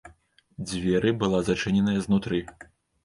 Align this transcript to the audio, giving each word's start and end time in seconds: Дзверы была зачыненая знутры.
Дзверы 0.69 1.11
была 1.23 1.41
зачыненая 1.53 1.97
знутры. 2.07 2.41